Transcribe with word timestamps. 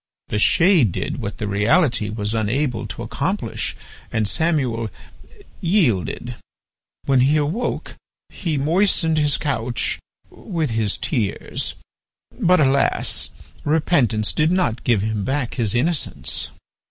The 0.29 0.39
shade 0.39 0.93
did 0.93 1.21
what 1.21 1.37
the 1.37 1.47
reality 1.47 2.09
was 2.09 2.33
unable 2.33 2.87
to 2.87 3.03
accomplish, 3.03 3.75
and 4.11 4.27
Samuel 4.27 4.89
yielded. 5.61 6.33
When 7.05 7.19
he 7.19 7.37
awoke 7.37 7.93
be 8.43 8.57
moistened 8.57 9.19
his 9.19 9.37
couch 9.37 9.99
with 10.31 10.71
his 10.71 10.97
tears, 10.97 11.75
but 12.39 12.59
alas! 12.59 13.29
repentance 13.63 14.33
did 14.33 14.51
not 14.51 14.83
give 14.83 15.03
him 15.03 15.23
back 15.23 15.53
his 15.53 15.75
innocence." 15.75 16.49